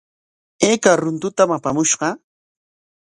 [0.67, 2.07] ¿Ayka runtutam apamushqa?